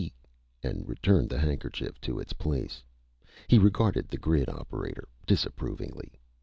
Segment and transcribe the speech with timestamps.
[0.63, 2.81] _"and returned the handkerchief to its place.
[3.47, 6.13] He regarded the grid operator disapprovingly.